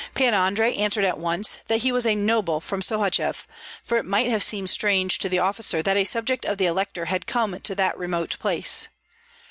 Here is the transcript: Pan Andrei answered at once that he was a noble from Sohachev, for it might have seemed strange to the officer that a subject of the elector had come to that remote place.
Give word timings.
Pan 0.15 0.33
Andrei 0.33 0.73
answered 0.77 1.03
at 1.03 1.19
once 1.19 1.59
that 1.67 1.81
he 1.81 1.91
was 1.91 2.07
a 2.07 2.15
noble 2.15 2.59
from 2.59 2.81
Sohachev, 2.81 3.45
for 3.83 3.97
it 3.97 4.03
might 4.03 4.29
have 4.31 4.41
seemed 4.41 4.71
strange 4.71 5.19
to 5.19 5.29
the 5.29 5.37
officer 5.37 5.83
that 5.83 5.95
a 5.95 6.05
subject 6.05 6.43
of 6.43 6.57
the 6.57 6.65
elector 6.65 7.05
had 7.05 7.27
come 7.27 7.59
to 7.59 7.75
that 7.75 7.95
remote 7.99 8.39
place. 8.39 8.87